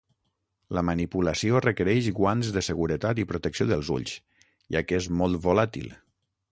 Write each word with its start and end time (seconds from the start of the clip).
La 0.77 0.83
manipulació 0.87 1.59
requereix 1.65 2.09
guants 2.21 2.49
de 2.57 2.65
seguretat 2.69 3.23
i 3.25 3.29
protecció 3.33 3.69
dels 3.75 3.93
ulls, 3.99 4.19
ja 4.77 4.87
que 4.89 5.03
és 5.03 5.13
molt 5.21 5.45
volàtil. 5.49 5.91